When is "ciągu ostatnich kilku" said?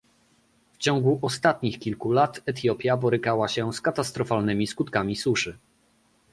0.77-2.11